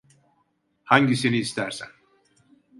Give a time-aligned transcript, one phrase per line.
[0.83, 1.89] Hangisini istersen.